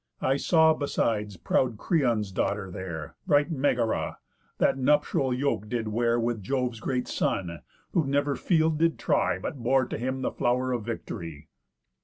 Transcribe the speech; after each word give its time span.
I 0.23 0.35
saw, 0.35 0.73
besides, 0.73 1.37
proud 1.37 1.77
Creon's 1.77 2.31
daughter 2.31 2.71
there, 2.71 3.15
Bright 3.27 3.51
Megara, 3.51 4.17
that 4.57 4.75
nuptial 4.75 5.31
yoke 5.31 5.69
did 5.69 5.89
wear 5.89 6.19
With 6.19 6.41
Jove's 6.41 6.79
great 6.79 7.07
son, 7.07 7.59
who 7.91 8.07
never 8.07 8.35
field 8.35 8.79
did 8.79 8.97
try 8.97 9.37
But 9.37 9.61
bore 9.61 9.85
to 9.85 9.99
him 9.99 10.23
the 10.23 10.31
flow'r 10.31 10.71
of 10.71 10.83
victory. 10.83 11.49